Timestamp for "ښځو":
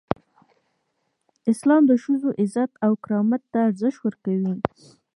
2.03-2.29